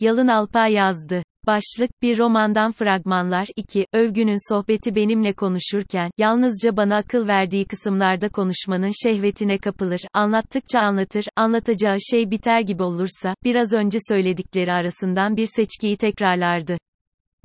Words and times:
Yalın 0.00 0.28
Alpay 0.28 0.72
yazdı. 0.72 1.22
Başlık, 1.46 2.02
bir 2.02 2.18
romandan 2.18 2.72
fragmanlar 2.72 3.48
2, 3.56 3.86
övgünün 3.92 4.54
sohbeti 4.54 4.94
benimle 4.94 5.32
konuşurken, 5.32 6.10
yalnızca 6.18 6.76
bana 6.76 6.96
akıl 6.96 7.26
verdiği 7.28 7.64
kısımlarda 7.64 8.28
konuşmanın 8.28 8.92
şehvetine 9.02 9.58
kapılır, 9.58 10.00
anlattıkça 10.12 10.80
anlatır, 10.80 11.24
anlatacağı 11.36 11.96
şey 12.10 12.30
biter 12.30 12.60
gibi 12.60 12.82
olursa, 12.82 13.34
biraz 13.44 13.72
önce 13.72 13.98
söyledikleri 14.08 14.72
arasından 14.72 15.36
bir 15.36 15.46
seçkiyi 15.56 15.96
tekrarlardı. 15.96 16.78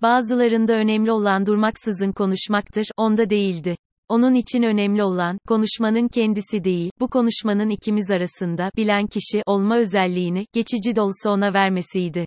Bazılarında 0.02 0.74
önemli 0.74 1.12
olan 1.12 1.46
durmaksızın 1.46 2.12
konuşmaktır, 2.12 2.88
onda 2.98 3.30
değildi. 3.30 3.76
Onun 4.10 4.34
için 4.34 4.64
önemli 4.64 5.04
olan, 5.04 5.38
konuşmanın 5.48 6.08
kendisi 6.08 6.64
değil, 6.64 6.92
bu 7.00 7.08
konuşmanın 7.08 7.70
ikimiz 7.70 8.12
arasında, 8.12 8.72
bilen 8.78 9.08
kişi, 9.08 9.44
olma 9.46 9.78
özelliğini, 9.78 10.46
geçici 10.54 10.96
de 10.96 11.02
olsa 11.02 11.30
ona 11.30 11.54
vermesiydi. 11.54 12.26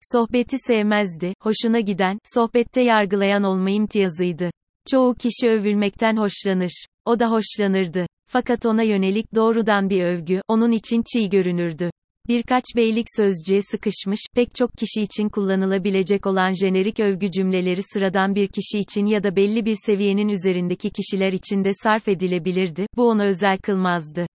Sohbeti 0.00 0.56
sevmezdi, 0.58 1.34
hoşuna 1.42 1.80
giden, 1.80 2.18
sohbette 2.34 2.82
yargılayan 2.82 3.42
olma 3.42 3.70
imtiyazıydı. 3.70 4.50
Çoğu 4.90 5.14
kişi 5.14 5.50
övülmekten 5.50 6.16
hoşlanır. 6.16 6.86
O 7.04 7.20
da 7.20 7.30
hoşlanırdı. 7.30 8.06
Fakat 8.26 8.66
ona 8.66 8.82
yönelik 8.82 9.34
doğrudan 9.34 9.90
bir 9.90 10.04
övgü, 10.04 10.40
onun 10.48 10.72
için 10.72 11.04
çiğ 11.12 11.28
görünürdü. 11.28 11.90
Birkaç 12.28 12.64
beylik 12.76 13.06
sözcüğe 13.16 13.62
sıkışmış, 13.62 14.20
pek 14.34 14.54
çok 14.54 14.72
kişi 14.72 15.02
için 15.02 15.28
kullanılabilecek 15.28 16.26
olan 16.26 16.52
jenerik 16.52 17.00
övgü 17.00 17.30
cümleleri 17.30 17.80
sıradan 17.82 18.34
bir 18.34 18.48
kişi 18.48 18.78
için 18.78 19.06
ya 19.06 19.22
da 19.22 19.36
belli 19.36 19.64
bir 19.64 19.76
seviyenin 19.86 20.28
üzerindeki 20.28 20.90
kişiler 20.90 21.32
için 21.32 21.64
de 21.64 21.70
sarf 21.82 22.08
edilebilirdi, 22.08 22.86
bu 22.96 23.08
onu 23.08 23.22
özel 23.24 23.58
kılmazdı. 23.58 24.26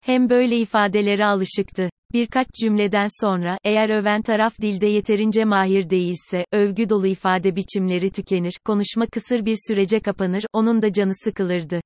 Hem 0.00 0.30
böyle 0.30 0.58
ifadelere 0.58 1.26
alışıktı. 1.26 1.90
Birkaç 2.12 2.46
cümleden 2.62 3.06
sonra, 3.20 3.58
eğer 3.64 3.88
öven 3.88 4.22
taraf 4.22 4.60
dilde 4.60 4.86
yeterince 4.86 5.44
mahir 5.44 5.90
değilse, 5.90 6.44
övgü 6.52 6.88
dolu 6.88 7.06
ifade 7.06 7.56
biçimleri 7.56 8.10
tükenir, 8.10 8.52
konuşma 8.64 9.06
kısır 9.06 9.44
bir 9.44 9.56
sürece 9.68 10.00
kapanır, 10.00 10.44
onun 10.52 10.82
da 10.82 10.92
canı 10.92 11.12
sıkılırdı. 11.24 11.80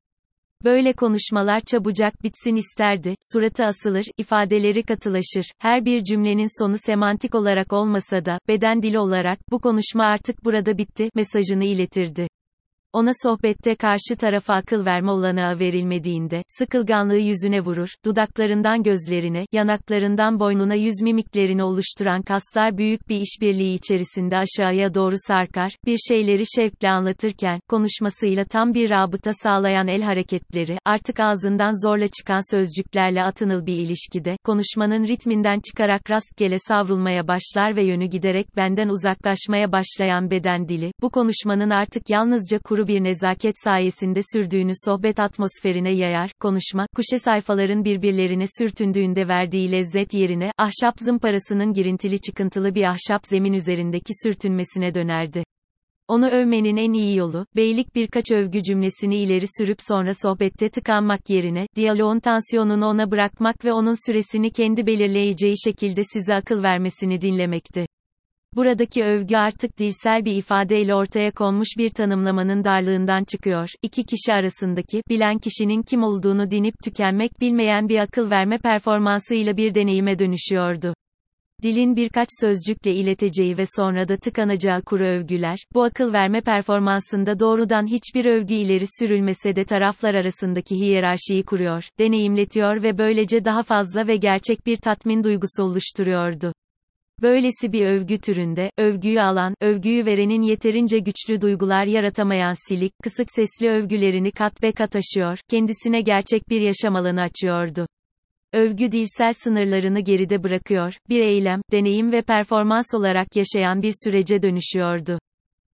Böyle 0.65 0.93
konuşmalar 0.93 1.61
çabucak 1.61 2.23
bitsin 2.23 2.57
isterdi, 2.57 3.15
suratı 3.33 3.65
asılır, 3.65 4.05
ifadeleri 4.19 4.83
katılaşır, 4.83 5.45
her 5.59 5.85
bir 5.85 6.05
cümlenin 6.05 6.63
sonu 6.63 6.75
semantik 6.79 7.35
olarak 7.35 7.73
olmasa 7.73 8.25
da, 8.25 8.39
beden 8.49 8.83
dili 8.83 8.99
olarak, 8.99 9.39
bu 9.51 9.59
konuşma 9.59 10.05
artık 10.05 10.45
burada 10.45 10.79
bitti, 10.79 11.09
mesajını 11.15 11.65
iletirdi. 11.65 12.29
Ona 12.95 13.11
sohbette 13.23 13.75
karşı 13.75 14.17
tarafa 14.19 14.55
akıl 14.55 14.85
verme 14.85 15.11
olanağı 15.11 15.59
verilmediğinde, 15.59 16.43
sıkılganlığı 16.59 17.17
yüzüne 17.17 17.61
vurur, 17.61 17.89
dudaklarından 18.05 18.83
gözlerine, 18.83 19.47
yanaklarından 19.53 20.41
boynuna 20.41 20.75
yüz 20.75 21.03
mimiklerini 21.03 21.63
oluşturan 21.63 22.23
kaslar 22.23 22.79
büyük 22.79 23.09
bir 23.09 23.21
işbirliği 23.21 23.75
içerisinde 23.75 24.37
aşağıya 24.37 24.95
doğru 24.95 25.15
sarkar, 25.27 25.73
bir 25.87 25.97
şeyleri 26.09 26.43
şevkle 26.57 26.91
anlatırken, 26.91 27.61
konuşmasıyla 27.69 28.45
tam 28.45 28.75
bir 28.75 28.91
rabıta 28.91 29.33
sağlayan 29.33 29.89
el 29.89 30.03
hareketleri, 30.03 30.79
artık 30.85 31.21
ağzından 31.21 31.87
zorla 31.87 32.09
çıkan 32.09 32.55
sözcüklerle 32.55 33.23
atınıl 33.23 33.67
bir 33.67 33.77
ilişkide, 33.77 34.37
konuşmanın 34.45 35.05
ritminden 35.05 35.61
çıkarak 35.71 36.11
rastgele 36.11 36.57
savrulmaya 36.59 37.29
başlar 37.29 37.77
ve 37.77 37.85
yönü 37.85 38.07
giderek 38.07 38.57
benden 38.57 38.89
uzaklaşmaya 38.89 39.73
başlayan 39.73 40.31
beden 40.31 40.69
dili, 40.69 40.93
bu 41.03 41.11
konuşmanın 41.11 41.71
artık 41.71 42.11
yalnızca 42.11 42.59
kuru 42.59 42.84
bir 42.89 43.05
nezaket 43.05 43.55
sayesinde 43.65 44.21
sürdüğünü 44.33 44.73
sohbet 44.85 45.21
atmosferine 45.21 45.91
yayar, 45.91 46.31
konuşma, 46.41 46.87
kuşe 46.97 47.19
sayfaların 47.19 47.85
birbirlerine 47.85 48.45
sürtündüğünde 48.59 49.29
verdiği 49.29 49.73
lezzet 49.73 50.15
yerine, 50.15 50.53
ahşap 50.59 50.95
zımparasının 51.01 51.73
girintili 51.73 52.21
çıkıntılı 52.21 52.75
bir 52.75 52.85
ahşap 52.85 53.27
zemin 53.27 53.53
üzerindeki 53.53 54.13
sürtünmesine 54.23 54.95
dönerdi. 54.95 55.45
Onu 56.09 56.29
övmenin 56.29 56.77
en 56.77 56.93
iyi 56.93 57.17
yolu, 57.17 57.47
beylik 57.57 57.95
birkaç 57.95 58.31
övgü 58.33 58.63
cümlesini 58.63 59.17
ileri 59.17 59.47
sürüp 59.59 59.79
sonra 59.81 60.15
sohbette 60.23 60.69
tıkanmak 60.69 61.31
yerine, 61.31 61.67
diyaloğun 61.77 62.21
tansiyonunu 62.21 62.87
ona 62.87 63.11
bırakmak 63.11 63.65
ve 63.65 63.73
onun 63.73 64.07
süresini 64.07 64.51
kendi 64.51 64.87
belirleyeceği 64.87 65.55
şekilde 65.65 66.03
size 66.05 66.35
akıl 66.35 66.63
vermesini 66.63 67.21
dinlemekti. 67.21 67.87
Buradaki 68.57 69.05
övgü 69.05 69.37
artık 69.37 69.79
dilsel 69.79 70.25
bir 70.25 70.35
ifadeyle 70.35 70.95
ortaya 70.95 71.31
konmuş 71.31 71.69
bir 71.79 71.89
tanımlamanın 71.89 72.65
darlığından 72.65 73.25
çıkıyor. 73.25 73.69
İki 73.83 74.05
kişi 74.05 74.33
arasındaki, 74.33 75.03
bilen 75.09 75.39
kişinin 75.39 75.83
kim 75.83 76.03
olduğunu 76.03 76.51
dinip 76.51 76.75
tükenmek 76.85 77.41
bilmeyen 77.41 77.89
bir 77.89 77.99
akıl 77.99 78.31
verme 78.31 78.59
performansıyla 78.59 79.57
bir 79.57 79.75
deneyime 79.75 80.19
dönüşüyordu. 80.19 80.95
Dilin 81.63 81.97
birkaç 81.97 82.29
sözcükle 82.41 82.95
ileteceği 82.95 83.59
ve 83.59 83.65
sonra 83.77 84.09
da 84.09 84.17
tıkanacağı 84.17 84.83
kuru 84.83 85.05
övgüler, 85.05 85.59
bu 85.75 85.83
akıl 85.83 86.13
verme 86.13 86.41
performansında 86.41 87.41
doğrudan 87.41 87.87
hiçbir 87.87 88.25
övgü 88.25 88.55
ileri 88.55 88.85
sürülmese 88.99 89.57
de 89.57 89.65
taraflar 89.65 90.15
arasındaki 90.15 90.77
hiyerarşiyi 90.77 91.43
kuruyor, 91.43 91.85
deneyimletiyor 91.99 92.83
ve 92.83 92.99
böylece 92.99 93.45
daha 93.45 93.63
fazla 93.63 94.07
ve 94.07 94.17
gerçek 94.17 94.67
bir 94.67 94.77
tatmin 94.77 95.25
duygusu 95.25 95.65
oluşturuyordu. 95.65 96.53
Böylesi 97.23 97.73
bir 97.73 97.87
övgü 97.87 98.19
türünde, 98.19 98.71
övgüyü 98.79 99.21
alan, 99.21 99.55
övgüyü 99.61 100.07
verenin 100.07 100.43
yeterince 100.43 100.99
güçlü 100.99 101.41
duygular 101.41 101.85
yaratamayan 101.85 102.69
silik, 102.69 102.93
kısık 103.03 103.27
sesli 103.31 103.69
övgülerini 103.69 104.31
kat 104.31 104.63
ve 104.63 104.73
kat 104.73 104.97
aşıyor, 104.97 105.39
kendisine 105.51 106.01
gerçek 106.01 106.49
bir 106.49 106.61
yaşam 106.61 106.97
alanı 106.97 107.23
açıyordu. 107.23 107.87
Övgü 108.53 108.93
dilsel 108.93 109.33
sınırlarını 109.33 110.01
geride 110.01 110.43
bırakıyor, 110.43 110.95
bir 111.09 111.21
eylem, 111.21 111.61
deneyim 111.73 112.13
ve 112.13 112.23
performans 112.23 112.95
olarak 112.95 113.37
yaşayan 113.37 113.83
bir 113.83 113.93
sürece 114.05 114.43
dönüşüyordu 114.43 115.19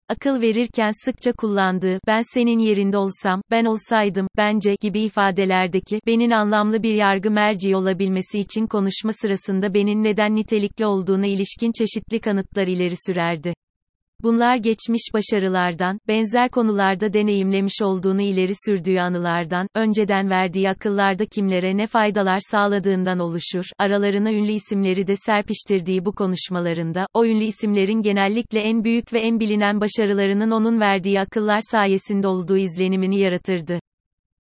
akıl 0.10 0.42
verirken 0.42 0.92
sıkça 1.06 1.34
kullandığı, 1.34 2.00
ben 2.08 2.22
senin 2.34 2.60
yerinde 2.60 2.98
olsam, 2.98 3.42
ben 3.52 3.66
olsaydım, 3.66 4.28
bence, 4.38 4.76
gibi 4.82 5.02
ifadelerdeki, 5.02 6.02
benin 6.08 6.32
anlamlı 6.32 6.84
bir 6.84 6.94
yargı 6.94 7.32
merci 7.32 7.76
olabilmesi 7.76 8.40
için 8.40 8.68
konuşma 8.68 9.12
sırasında 9.14 9.74
benin 9.74 10.04
neden 10.04 10.36
nitelikli 10.36 10.86
olduğuna 10.86 11.28
ilişkin 11.28 11.72
çeşitli 11.72 12.20
kanıtlar 12.20 12.68
ileri 12.68 12.96
sürerdi. 13.08 13.54
Bunlar 14.24 14.56
geçmiş 14.56 15.02
başarılardan, 15.14 16.00
benzer 16.08 16.50
konularda 16.50 17.14
deneyimlemiş 17.14 17.82
olduğunu 17.82 18.22
ileri 18.22 18.54
sürdüğü 18.66 19.00
anılardan, 19.00 19.68
önceden 19.76 20.30
verdiği 20.30 20.70
akıllarda 20.70 21.26
kimlere 21.26 21.78
ne 21.78 21.88
faydalar 21.88 22.40
sağladığından 22.52 23.20
oluşur. 23.20 23.66
Aralarına 23.78 24.32
ünlü 24.32 24.52
isimleri 24.52 25.08
de 25.08 25.16
serpiştirdiği 25.16 26.06
bu 26.06 26.12
konuşmalarında, 26.12 27.08
o 27.14 27.26
ünlü 27.26 27.44
isimlerin 27.44 28.02
genellikle 28.02 28.60
en 28.60 28.84
büyük 28.84 29.14
ve 29.14 29.20
en 29.20 29.40
bilinen 29.40 29.82
başarılarının 29.82 30.52
onun 30.52 30.80
verdiği 30.80 31.20
akıllar 31.20 31.60
sayesinde 31.72 32.28
olduğu 32.28 32.58
izlenimini 32.58 33.20
yaratırdı. 33.20 33.80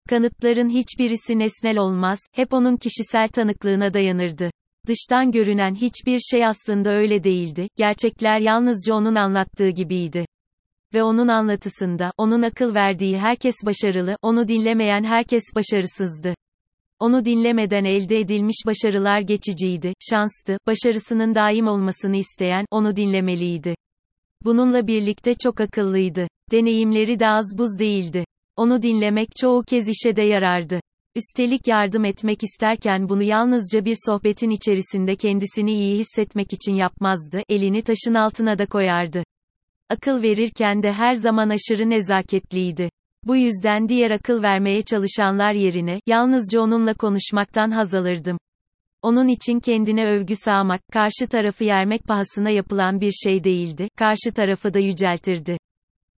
Kanıtların 0.09 0.69
hiçbirisi 0.69 1.39
nesnel 1.39 1.77
olmaz, 1.77 2.19
hep 2.33 2.53
onun 2.53 2.77
kişisel 2.77 3.27
tanıklığına 3.27 3.93
dayanırdı. 3.93 4.49
Dıştan 4.87 5.31
görünen 5.31 5.75
hiçbir 5.75 6.19
şey 6.19 6.45
aslında 6.45 6.89
öyle 6.89 7.23
değildi, 7.23 7.67
gerçekler 7.75 8.39
yalnızca 8.39 8.93
onun 8.93 9.15
anlattığı 9.15 9.69
gibiydi. 9.69 10.25
Ve 10.93 11.03
onun 11.03 11.27
anlatısında, 11.27 12.11
onun 12.17 12.41
akıl 12.41 12.73
verdiği 12.73 13.17
herkes 13.17 13.55
başarılı, 13.65 14.17
onu 14.21 14.47
dinlemeyen 14.47 15.03
herkes 15.03 15.43
başarısızdı. 15.55 16.33
Onu 16.99 17.25
dinlemeden 17.25 17.83
elde 17.83 18.19
edilmiş 18.19 18.57
başarılar 18.65 19.19
geçiciydi, 19.21 19.93
şanstı, 20.09 20.57
başarısının 20.67 21.35
daim 21.35 21.67
olmasını 21.67 22.15
isteyen, 22.15 22.65
onu 22.71 22.95
dinlemeliydi. 22.95 23.75
Bununla 24.45 24.87
birlikte 24.87 25.33
çok 25.43 25.61
akıllıydı. 25.61 26.27
Deneyimleri 26.51 27.19
de 27.19 27.27
az 27.27 27.57
buz 27.57 27.79
değildi. 27.79 28.25
Onu 28.55 28.81
dinlemek 28.81 29.29
çoğu 29.41 29.63
kez 29.63 29.89
işe 29.89 30.15
de 30.15 30.21
yarardı. 30.21 30.79
Üstelik 31.15 31.67
yardım 31.67 32.05
etmek 32.05 32.43
isterken 32.43 33.09
bunu 33.09 33.23
yalnızca 33.23 33.85
bir 33.85 33.95
sohbetin 34.05 34.49
içerisinde 34.49 35.15
kendisini 35.15 35.71
iyi 35.71 35.97
hissetmek 35.97 36.53
için 36.53 36.75
yapmazdı, 36.75 37.41
elini 37.49 37.81
taşın 37.81 38.13
altına 38.13 38.57
da 38.57 38.65
koyardı. 38.65 39.23
Akıl 39.89 40.21
verirken 40.21 40.83
de 40.83 40.93
her 40.93 41.13
zaman 41.13 41.49
aşırı 41.49 41.89
nezaketliydi. 41.89 42.89
Bu 43.23 43.35
yüzden 43.35 43.89
diğer 43.89 44.11
akıl 44.11 44.43
vermeye 44.43 44.81
çalışanlar 44.81 45.53
yerine, 45.53 46.01
yalnızca 46.07 46.61
onunla 46.61 46.93
konuşmaktan 46.93 47.71
haz 47.71 47.95
alırdım. 47.95 48.37
Onun 49.01 49.27
için 49.27 49.59
kendine 49.59 50.05
övgü 50.05 50.35
sağmak, 50.35 50.81
karşı 50.91 51.27
tarafı 51.31 51.63
yermek 51.63 52.03
pahasına 52.03 52.49
yapılan 52.49 53.01
bir 53.01 53.11
şey 53.11 53.43
değildi, 53.43 53.87
karşı 53.97 54.33
tarafı 54.35 54.73
da 54.73 54.79
yüceltirdi. 54.79 55.57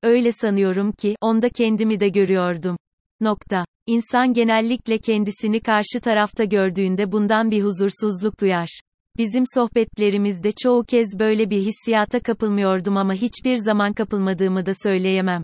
Öyle 0.04 0.32
sanıyorum 0.32 0.92
ki, 0.92 1.16
onda 1.22 1.50
kendimi 1.50 2.00
de 2.00 2.10
görüyordum. 2.10 2.78
Nokta. 3.22 3.66
İnsan 3.88 4.34
genellikle 4.34 4.98
kendisini 4.98 5.60
karşı 5.60 6.00
tarafta 6.02 6.44
gördüğünde 6.44 7.12
bundan 7.12 7.52
bir 7.52 7.64
huzursuzluk 7.64 8.42
duyar. 8.42 8.80
Bizim 9.18 9.44
sohbetlerimizde 9.56 10.52
çoğu 10.64 10.84
kez 10.84 11.20
böyle 11.20 11.50
bir 11.50 11.60
hissiyata 11.60 12.20
kapılmıyordum 12.20 12.98
ama 12.98 13.14
hiçbir 13.14 13.56
zaman 13.56 13.94
kapılmadığımı 13.94 14.66
da 14.66 14.72
söyleyemem. 14.84 15.42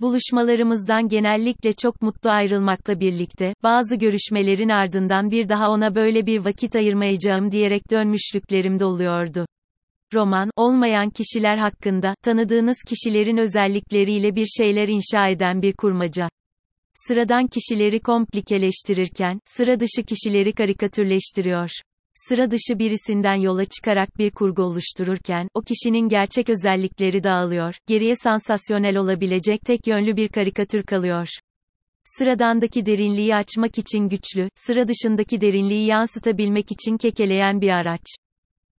Buluşmalarımızdan 0.00 1.08
genellikle 1.08 1.72
çok 1.72 2.02
mutlu 2.02 2.30
ayrılmakla 2.30 3.00
birlikte, 3.00 3.54
bazı 3.62 3.96
görüşmelerin 3.96 4.68
ardından 4.68 5.30
bir 5.30 5.48
daha 5.48 5.70
ona 5.70 5.94
böyle 5.94 6.26
bir 6.26 6.44
vakit 6.44 6.76
ayırmayacağım 6.76 7.52
diyerek 7.52 7.90
dönmüşlüklerim 7.90 8.78
de 8.78 8.84
oluyordu. 8.84 9.46
Roman, 10.14 10.50
olmayan 10.56 11.10
kişiler 11.10 11.56
hakkında, 11.56 12.14
tanıdığınız 12.22 12.76
kişilerin 12.88 13.36
özellikleriyle 13.36 14.34
bir 14.34 14.46
şeyler 14.46 14.88
inşa 14.88 15.28
eden 15.28 15.62
bir 15.62 15.72
kurmaca. 15.72 16.28
Sıradan 17.08 17.46
kişileri 17.46 18.00
komplikeleştirirken, 18.00 19.40
sıra 19.44 19.80
dışı 19.80 20.02
kişileri 20.02 20.52
karikatürleştiriyor. 20.52 21.70
Sıra 22.14 22.50
dışı 22.50 22.78
birisinden 22.78 23.34
yola 23.34 23.64
çıkarak 23.64 24.18
bir 24.18 24.30
kurgu 24.30 24.62
oluştururken, 24.62 25.48
o 25.54 25.62
kişinin 25.62 26.08
gerçek 26.08 26.48
özellikleri 26.48 27.22
dağılıyor, 27.22 27.74
geriye 27.86 28.14
sansasyonel 28.14 28.96
olabilecek 28.96 29.60
tek 29.60 29.86
yönlü 29.86 30.16
bir 30.16 30.28
karikatür 30.28 30.82
kalıyor. 30.82 31.28
Sıradandaki 32.04 32.86
derinliği 32.86 33.34
açmak 33.34 33.78
için 33.78 34.08
güçlü, 34.08 34.48
sıra 34.54 34.88
dışındaki 34.88 35.40
derinliği 35.40 35.86
yansıtabilmek 35.86 36.72
için 36.72 36.96
kekeleyen 36.96 37.60
bir 37.60 37.68
araç. 37.68 38.04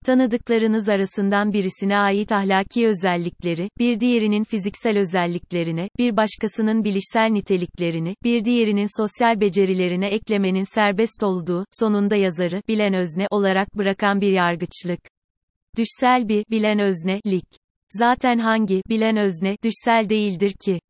Tanıdıklarınız 0.04 0.88
arasından 0.88 1.52
birisine 1.52 1.96
ait 1.96 2.32
ahlaki 2.32 2.86
özellikleri, 2.86 3.68
bir 3.78 4.00
diğerinin 4.00 4.44
fiziksel 4.44 4.98
özelliklerine, 4.98 5.88
bir 5.98 6.16
başkasının 6.16 6.84
bilişsel 6.84 7.28
niteliklerini, 7.30 8.14
bir 8.24 8.44
diğerinin 8.44 9.00
sosyal 9.00 9.40
becerilerine 9.40 10.08
eklemenin 10.08 10.74
serbest 10.74 11.22
olduğu, 11.22 11.64
sonunda 11.70 12.16
yazarı, 12.16 12.62
bilen 12.68 12.94
özne 12.94 13.26
olarak 13.30 13.74
bırakan 13.74 14.20
bir 14.20 14.32
yargıçlık. 14.32 15.00
Düşsel 15.76 16.28
bir, 16.28 16.44
bilen 16.50 16.78
özne, 16.78 17.20
lik. 17.26 17.48
Zaten 17.88 18.38
hangi, 18.38 18.82
bilen 18.88 19.16
özne, 19.16 19.56
düşsel 19.64 20.08
değildir 20.08 20.52
ki? 20.64 20.80